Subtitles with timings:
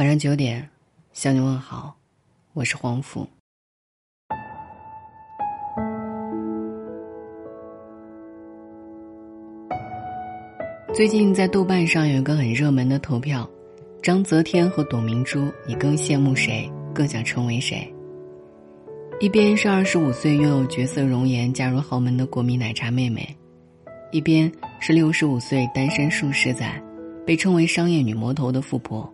[0.00, 0.66] 晚上九点，
[1.12, 1.94] 向你问好，
[2.54, 3.28] 我是黄甫。
[10.94, 13.46] 最近在豆瓣上有一个很热门的投票：
[14.02, 16.66] 张泽天和董明珠，你更羡慕谁？
[16.94, 17.86] 更想成为谁？
[19.20, 23.36] 一边是二十五岁拥有绝色容颜嫁入豪门的国民奶茶妹妹，
[24.12, 26.82] 一边是六十五岁单身数十载，
[27.26, 29.06] 被称为商业女魔头的富婆。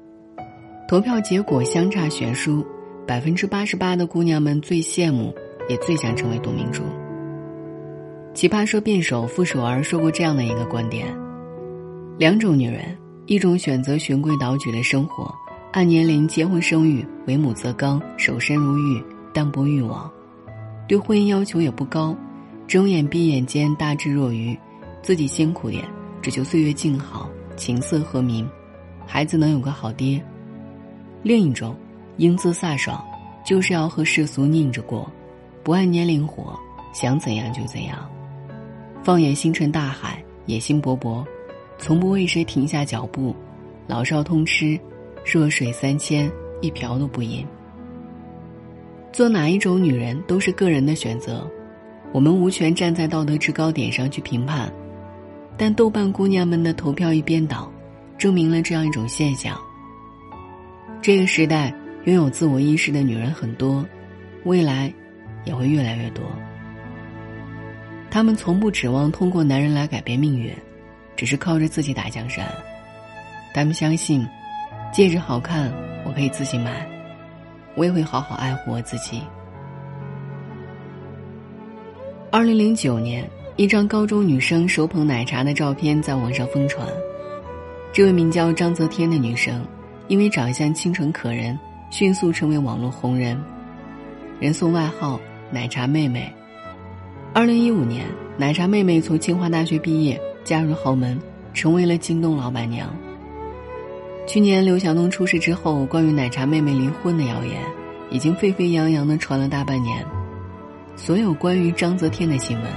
[0.89, 2.65] 投票结果相差悬殊，
[3.05, 5.34] 百分之八十八的姑娘们最羡慕，
[5.69, 6.84] 也最想成为董明珠。
[8.33, 11.09] 奇葩说辩手傅首尔说过这样的一个观点。
[12.16, 15.34] 两种女人，一种选择循规蹈矩的生活，
[15.73, 19.03] 按年龄结婚生育，为母则刚，守身如玉，
[19.34, 20.09] 淡泊欲望，
[20.87, 22.16] 对婚姻要求也不高，
[22.69, 24.56] 睁眼闭眼间大智若愚，
[25.03, 25.84] 自己辛苦点，
[26.23, 28.48] 只求岁月静好，琴瑟和鸣，
[29.05, 30.25] 孩子能有个好爹。
[31.27, 31.75] 另一种，
[32.19, 33.05] 英姿飒爽，
[33.45, 35.11] 就是要和世俗拧着过，
[35.64, 36.56] 不按年龄活，
[36.95, 38.09] 想怎样就怎样，
[39.03, 41.25] 放眼星辰大海，野心勃勃。
[41.78, 43.34] 从不为谁停下脚步，
[43.89, 44.78] 老少通吃，
[45.25, 47.45] 弱水三千，一瓢都不饮。
[49.12, 51.45] 做哪一种女人都是个人的选择，
[52.12, 54.72] 我们无权站在道德制高点上去评判。
[55.56, 57.69] 但豆瓣姑娘们的投票一边倒，
[58.17, 59.59] 证明了这样一种现象：
[61.07, 63.87] 这个时代拥有自我意识的女人很多，
[64.43, 64.93] 未来
[65.45, 66.25] 也会越来越多。
[68.11, 70.53] 她们从不指望通过男人来改变命运。
[71.15, 72.45] 只是靠着自己打江山，
[73.55, 74.27] 他们相信，
[74.93, 75.73] 戒指好看，
[76.05, 76.84] 我可以自己买，
[77.77, 79.23] 我也会好好爱护我自己。
[82.33, 86.84] 二零零九年，一张高中女生手捧奶茶的照片在网上疯传，
[87.93, 89.65] 这位名叫张泽天的女生，
[90.09, 91.59] 因为长相清纯可人，
[91.91, 93.41] 迅速成为网络红人，
[94.41, 96.33] 人送外号“奶茶妹妹”。
[97.35, 100.21] 二零一五年，奶茶妹妹从清华大学毕业。
[100.45, 101.21] 嫁入豪门，
[101.53, 102.89] 成为了京东老板娘。
[104.28, 107.61] 去年刘强东出事之后，关于奶茶妹妹离婚的谣言
[108.12, 110.06] 已经沸沸扬扬的传了大半年。
[110.95, 112.71] 所有关于张泽天的新闻，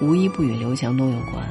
[0.00, 1.44] 无一不与刘强东有关。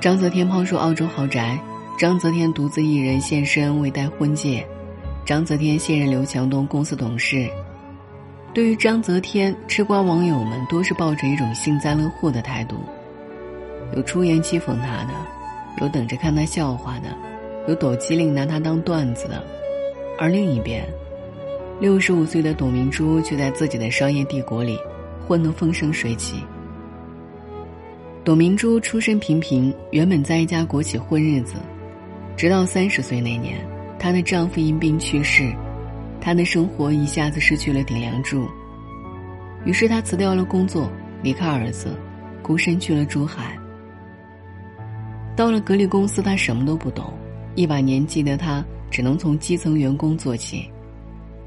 [0.00, 1.58] 张泽天抛售澳洲豪宅，
[2.02, 4.66] 张泽天独自一人现身未戴婚戒，
[5.24, 7.48] 张泽天现任刘强东公司董事。
[8.52, 12.74] 对于张泽天，吃瓜网友们多是抱着一种幸灾乐祸的态度。
[13.94, 15.14] 有出言讥讽他的，
[15.80, 17.16] 有等着看他笑话的，
[17.68, 19.40] 有抖机灵拿他当段子的，
[20.18, 20.84] 而另一边，
[21.78, 24.76] 六十五岁的董明珠却在自己的商业帝国里
[25.24, 26.42] 混得风生水起。
[28.24, 31.54] 董明珠出身平平，原本在一家国企混日子，
[32.42, 33.64] 直到三十岁那年，
[34.00, 35.54] 她的丈夫因病去世，
[36.20, 38.48] 她的生活一下子失去了顶梁柱，
[39.64, 40.90] 于是她辞掉了工作，
[41.22, 41.96] 离开儿子，
[42.42, 43.56] 孤身去了珠海。
[45.36, 47.12] 到了格力公司，他什么都不懂，
[47.54, 50.68] 一把年纪的他只能从基层员工做起，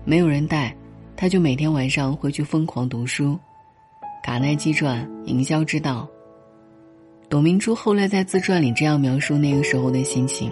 [0.06, 0.74] 没有人带，
[1.18, 3.38] 他就每天晚上回去疯狂读书，
[4.24, 6.08] 卡耐基传、营销之道。
[7.28, 10.50] 董明珠后来在自传里这样描述那个时候的心情：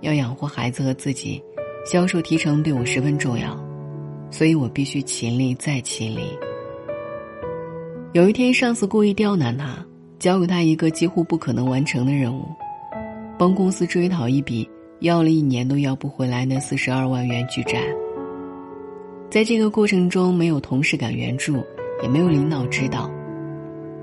[0.00, 1.42] 要养活孩子和自己，
[1.84, 3.58] 销售提成对我十分重要，
[4.30, 6.28] 所以我必须勤力再勤力。
[8.12, 9.84] 有一天，上司故意刁难他。
[10.18, 12.46] 交给他一个几乎不可能完成的任务，
[13.38, 14.68] 帮公司追讨一笔
[15.00, 17.82] 要了一年都要不回来的四十二万元巨债。
[19.30, 21.62] 在这个过程中，没有同事敢援助，
[22.02, 23.10] 也没有领导指导。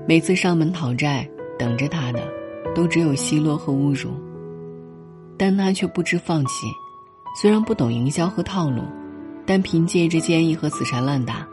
[0.06, 1.28] 每次上门讨债，
[1.58, 2.22] 等着他的，
[2.76, 4.10] 都只有奚落和侮辱。
[5.36, 6.66] 但他却不知放弃，
[7.40, 8.82] 虽然不懂营销和套路，
[9.44, 11.46] 但凭借着坚毅和死缠烂打，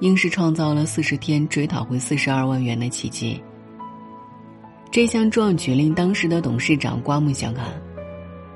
[0.00, 3.42] 硬是创造了四十天追讨回四十二万元的奇迹。
[4.90, 7.66] 这项壮举令当时的董事长刮目相看，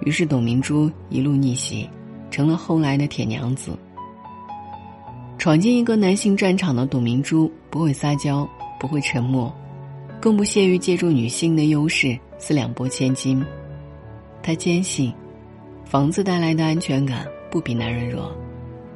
[0.00, 1.88] 于是董明珠一路逆袭，
[2.31, 3.76] 成了后来的铁娘子。
[5.37, 8.49] 闯进一个男性战场的董明珠不会撒娇，
[8.79, 9.53] 不会沉默，
[10.20, 13.44] 更不屑于借助女性的优势四两拨千斤。
[14.43, 15.12] 她坚信，
[15.85, 18.35] 房子带来的安全感不比男人弱，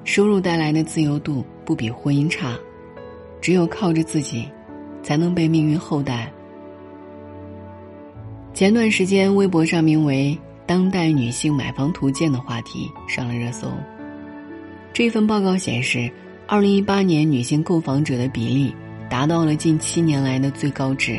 [0.05, 2.57] 收入带来的自由度不比婚姻差，
[3.41, 4.49] 只有靠着自己，
[5.03, 6.33] 才能被命运厚待。
[8.55, 13.69] 前段时间，微博上名为“当代女性买房图鉴”的话题上了热搜。
[14.93, 16.11] 这份报告显示，
[16.47, 18.75] 二零一八年女性购房者的比例
[19.09, 21.19] 达到了近七年来的最高值。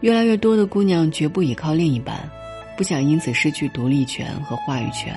[0.00, 2.16] 越来越多的姑娘绝不依靠另一半，
[2.80, 5.14] 不想因此失去独立权和话语权，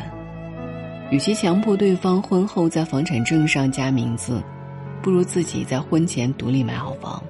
[1.09, 4.43] 与其强迫对方婚后在房产证上加名字，
[5.01, 7.23] 不如自己在婚前独立买好房。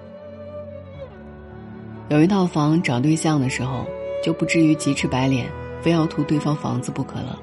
[2.10, 3.86] 有一套房，找对象的时候
[4.24, 5.46] 就不至于急赤白脸，
[5.84, 7.40] 非要图对方房子不可了。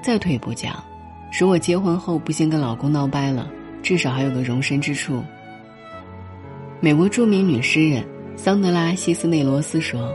[0.00, 0.80] 再退一步讲，
[1.36, 3.50] 如果结婚后不幸跟老公闹掰了，
[3.82, 5.24] 至少还有个容身之处。
[6.78, 8.06] 美国著名女诗人
[8.36, 10.08] 桑德拉·西斯内罗斯说：“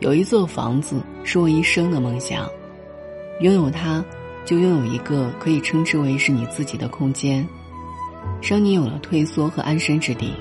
[0.00, 2.48] 有一座房子是我一生的梦想，
[3.40, 4.02] 拥有它，
[4.46, 7.46] 就拥有一个可以称之为是你自己的空间，
[8.40, 10.32] 让你有了退缩和安身之地。”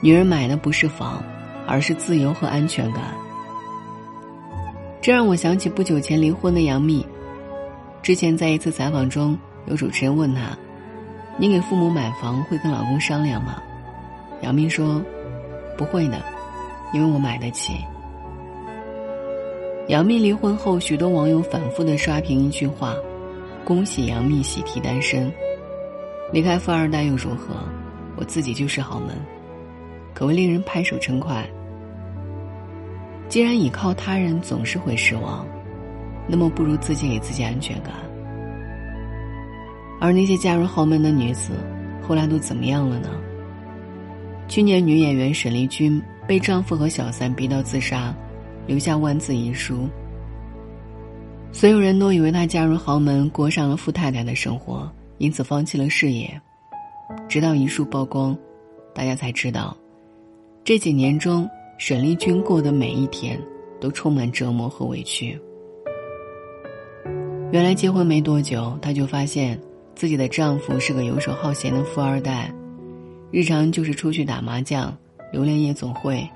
[0.00, 1.22] 女人买的不是房，
[1.66, 3.14] 而是自由和安全感。
[5.00, 7.04] 这让我想起不久前离婚的杨幂。
[8.02, 10.56] 之前在一次采访中，有主持人问她
[11.38, 13.62] ：“你给父母买房会跟老公商量吗？”
[14.42, 15.02] 杨幂说
[15.78, 16.22] ：“不会的，
[16.92, 17.74] 因为我买得起。”
[19.88, 22.94] 杨幂离婚后，许多网友反复的刷屏一句话
[23.64, 25.32] ：“恭喜杨幂喜提单身，
[26.32, 27.54] 离开富二代又如何？
[28.16, 29.16] 我自己就是豪门。”
[30.12, 31.46] 可谓令人拍手称快。
[33.28, 35.46] 既然倚靠他人总是会失望，
[36.26, 37.94] 那么不如自己给自己安全感。
[40.00, 41.52] 而那些嫁入豪门的女子，
[42.02, 43.08] 后来都怎么样了呢？
[44.48, 48.16] 去年女演员沈丽君被丈夫和小三逼到自杀，
[48.66, 49.86] 留下万字遗书。
[51.52, 56.40] 所有人都以为她嫁入豪门，过上了富太太的生活，因此放弃了事业。
[57.28, 58.36] 直到遗书曝光，
[58.94, 59.76] 大家才知道。
[60.64, 61.48] 这几年中，
[61.78, 63.38] 沈丽君过的每一天
[63.78, 65.38] 都充满折磨和委屈。
[67.52, 69.60] 原来结婚没多久，她就发现
[69.94, 72.52] 自己的丈夫是个游手好闲的富二代，
[73.30, 74.96] 日常就是出去打麻将、
[75.30, 76.28] 流连夜总会。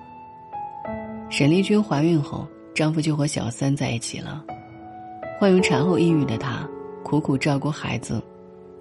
[1.31, 4.45] 沈丽君怀孕后，丈夫就和小三在一起了。
[5.41, 6.69] 患有产后抑郁的她，
[7.03, 8.23] 苦苦照顾孩子，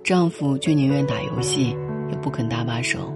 [0.04, 1.76] 丈夫却宁愿打游戏，
[2.10, 3.14] 也不肯搭把手。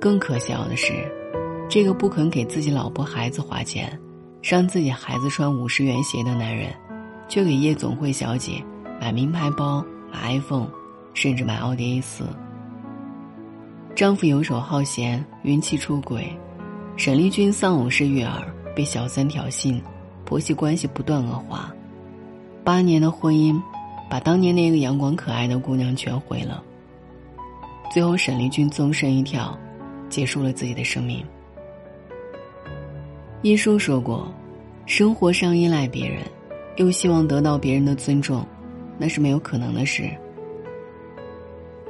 [0.00, 0.92] 更可笑的是，
[1.68, 3.98] 这个不肯给自己老婆孩子花钱，
[4.40, 6.72] 让自己孩子穿五十元鞋的男人，
[7.28, 8.62] 却给夜总会小姐
[9.00, 10.68] 买名牌包、买 iPhone，
[11.12, 12.24] 甚至买奥迪 A 四。
[13.96, 16.30] 丈夫游手好闲，孕期出轨，
[16.98, 19.80] 沈丽君丧偶式育儿，被小三挑衅，
[20.26, 21.74] 婆媳关系不断恶化。
[22.62, 23.58] 八年的婚姻，
[24.10, 26.62] 把当年那个阳光可爱的姑娘全毁了。
[27.90, 29.58] 最后，沈丽君纵身一跳。
[30.08, 31.24] 结束了自己的生命。
[33.42, 34.32] 一书说过
[34.86, 36.22] ：“生活上依赖别人，
[36.76, 38.46] 又希望得到别人的尊重，
[38.98, 40.08] 那是没有可能的事。”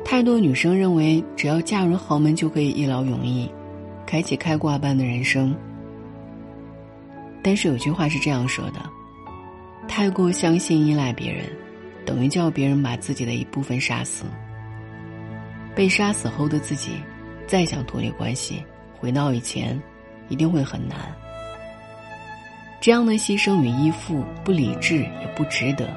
[0.08, 3.50] 太多女生认为，只要嫁入豪门就可以一劳永逸，
[4.06, 5.52] 开启开挂般的人生。
[7.42, 8.88] 但是有句话是这样说的
[9.88, 11.44] ：“太过相信依赖别人，
[12.04, 14.26] 等于叫别人把自己的一部分杀死。
[15.74, 16.92] 被杀死后的自己。”
[17.48, 18.64] 再想脱离关系，
[18.98, 19.80] 回到以前，
[20.28, 20.98] 一定会很难。
[22.80, 25.88] 这样的牺牲与依附，不理智也不值得。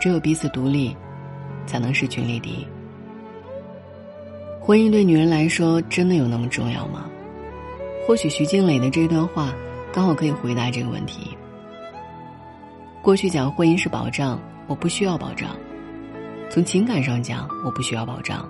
[0.00, 0.96] 只有彼此独立，
[1.66, 2.66] 才能势均力敌。
[4.60, 7.08] 婚姻对女人来说，真的有那么重要吗？
[8.06, 9.52] 或许徐静蕾的这段话，
[9.92, 11.36] 刚好可以回答这个问题。
[13.02, 15.50] 过去讲婚姻是保障，我不需要保障；
[16.50, 18.40] 从情感上讲，我不需要保障；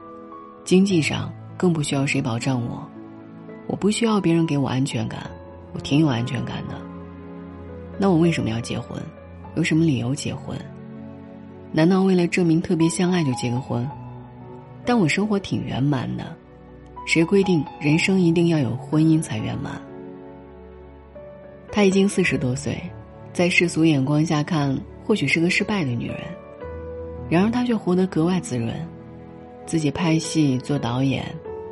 [0.65, 1.33] 经济上。
[1.61, 2.89] 更不需要谁保障我，
[3.67, 5.31] 我不需要别人给我安全感，
[5.75, 6.81] 我挺有安全感的。
[7.99, 8.99] 那我为什么要结婚？
[9.57, 10.57] 有什么理由结婚？
[11.73, 13.89] 难道为了证明特别相爱就结个婚？
[14.85, 16.37] 但我生活挺圆满的，
[17.07, 19.81] 谁规定人生一定要有婚姻才圆满？
[21.71, 22.81] 她已经四十多岁，
[23.33, 26.19] 在世俗眼光下看，或许是个失败的女人，
[27.29, 28.75] 然而她却活得格外滋润，
[29.67, 31.25] 自己拍戏做导演。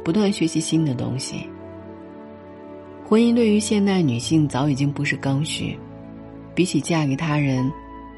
[0.04, 1.46] 不断学习新的东西。
[3.04, 5.78] 婚姻对于现代女性早已经不是刚需，
[6.54, 7.70] 比起嫁给他人，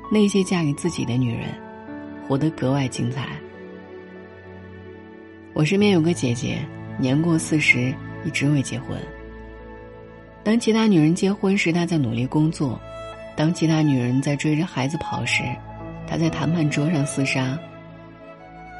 [0.08, 1.48] 那些嫁给自己的女人，
[2.30, 3.26] 活得格外精彩。
[5.52, 6.58] 我身边有个姐姐，
[6.96, 7.92] 年过四十，
[8.24, 8.96] 一直未结婚。
[10.44, 12.78] 当其他女人结婚时，她在努力工作；
[13.36, 15.42] 当其他女人在追着孩子跑时，
[16.06, 17.58] 她在谈判桌上厮杀。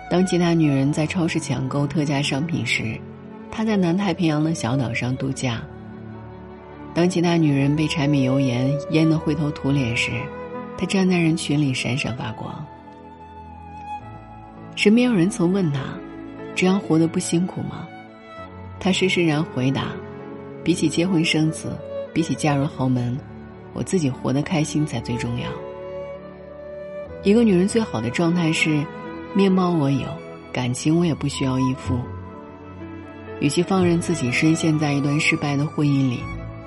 [0.09, 2.97] 当其他女人在超市抢购特价商品时，
[3.51, 5.61] 他在南太平洋的小岛上度假。
[6.95, 10.13] 当其他女人被柴米油盐淹得灰头土脸时，
[10.79, 12.65] 他站在人群里闪闪发光。
[14.77, 15.81] 身边有人曾问他
[16.57, 17.87] ：“这样活得不辛苦吗？”
[18.81, 19.93] 他施施然回答
[20.65, 21.77] ：“比起结婚生子，
[22.15, 23.19] 比起嫁入豪门，
[23.75, 25.49] 我自己活得开心才最重要。
[27.23, 28.83] 一个女人最好的状态是，
[29.35, 30.07] 面貌我有，
[30.51, 31.99] 感情我也不需要依附。
[33.41, 36.21] 与其放任自己深陷在一段失败的婚姻里，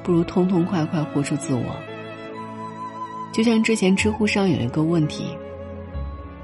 [0.04, 1.76] 不如痛痛快快活出自我。
[3.32, 5.26] 就像之前知乎上有一个问题：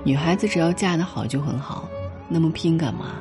[0.04, 1.88] 女孩子只要嫁得好就很好，
[2.28, 3.16] 那么拼干嘛？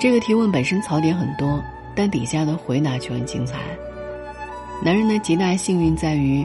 [0.00, 1.62] 这个提问本身槽点很多，
[1.94, 3.58] 但底下的回答却很精彩。
[4.82, 6.44] 男人的极大幸运在于，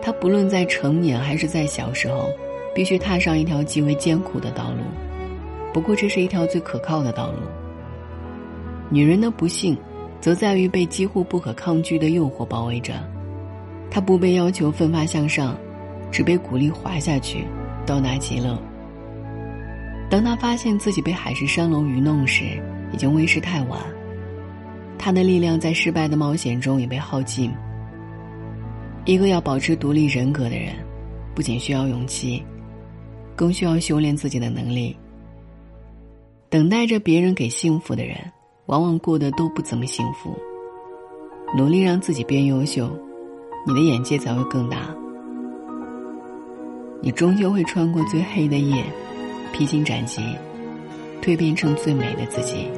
[0.00, 2.28] 他不论在成年还是在小时候，
[2.74, 4.78] 必须踏上一条极为艰苦的道路。
[5.72, 7.38] 不过，这是一条最可靠的道路。
[8.88, 9.76] 女人的不幸，
[10.20, 12.94] 则在于被几乎不可抗拒的诱惑包围着。
[13.90, 15.56] 她不被要求奋发向上，
[16.12, 17.44] 只被鼓励滑下去，
[17.86, 18.60] 到达极乐。
[20.10, 22.44] 当他发现自己被海市蜃楼愚弄时，
[22.92, 23.80] 已经为时太晚。
[24.98, 27.52] 他的力量在失败的冒险中也被耗尽。
[29.04, 30.74] 一个要保持独立人格的人，
[31.34, 32.42] 不仅需要勇气，
[33.34, 34.96] 更需要修炼自己的能力。
[36.48, 38.16] 等待着别人给幸福的人，
[38.66, 40.36] 往往过得都不怎么幸福。
[41.56, 42.90] 努力让自己变优秀，
[43.66, 44.94] 你的眼界才会更大。
[47.02, 48.84] 你终究会穿过最黑的夜，
[49.52, 50.22] 披荆斩棘，
[51.22, 52.68] 蜕变成最美的自己。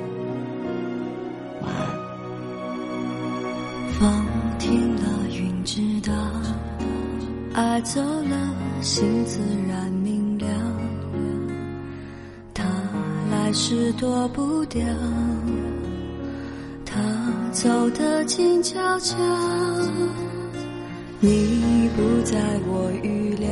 [1.62, 1.86] 晚安
[3.98, 4.26] 风
[4.58, 6.12] 停了，云知道，
[7.54, 10.46] 爱走了，心自然明了。
[12.52, 12.64] 他
[13.30, 14.84] 来时躲不掉，
[16.84, 16.98] 他
[17.50, 19.16] 走得静悄悄。
[21.20, 23.50] 你不在我预料，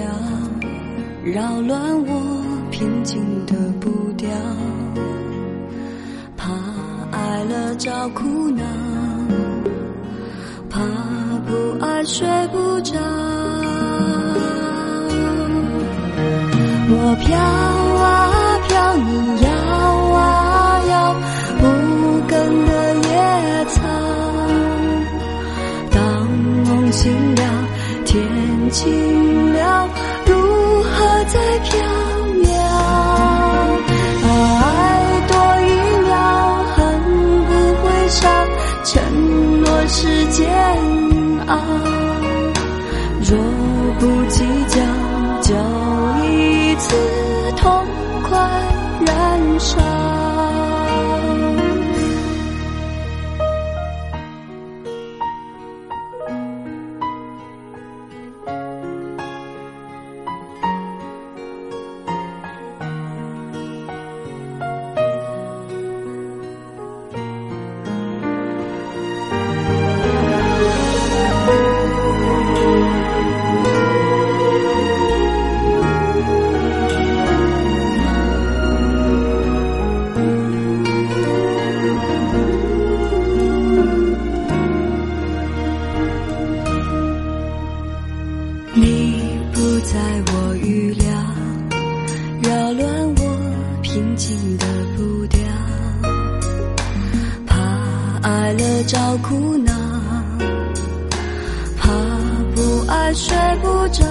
[1.33, 4.29] 扰乱我平静的步调。
[6.37, 6.53] 怕
[7.11, 8.65] 爱了找苦恼。
[10.71, 10.81] 怕
[11.47, 12.95] 不爱睡不着，
[16.89, 17.86] 我飘
[38.85, 40.47] 承诺是煎。
[41.47, 41.57] 熬，
[43.21, 43.39] 若
[44.01, 44.81] 不计较，
[45.43, 45.55] 就
[46.25, 46.97] 一次
[47.57, 47.87] 痛
[48.29, 48.39] 快
[49.07, 50.26] 燃烧。
[98.85, 99.73] 找苦恼，
[101.79, 101.91] 怕
[102.55, 104.05] 不爱睡不着。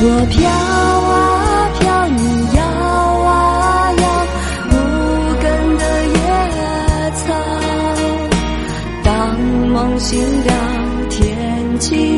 [0.00, 2.22] 我飘啊飘，你
[2.56, 4.02] 摇啊摇，
[4.70, 4.72] 无
[5.42, 5.44] 根
[5.78, 5.82] 的
[6.14, 6.16] 野
[7.16, 7.22] 草。
[9.02, 9.08] 当
[9.72, 10.50] 梦醒了，
[11.10, 11.18] 天
[11.80, 12.17] 晴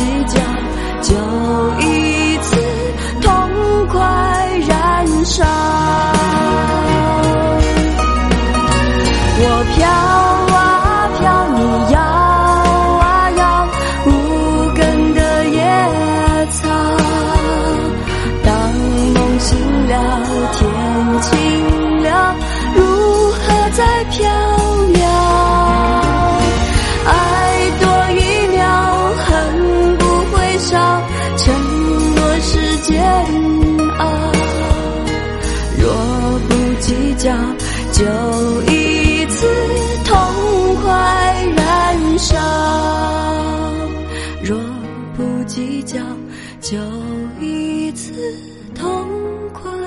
[0.00, 0.40] 计较，
[1.02, 1.14] 就
[1.80, 1.99] 一。
[45.50, 45.98] 计较
[46.60, 46.78] 就
[47.40, 48.12] 一次
[48.72, 49.08] 痛
[49.52, 49.79] 快。